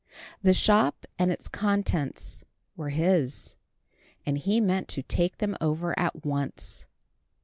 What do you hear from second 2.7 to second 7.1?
were his, and he meant to take them over at once.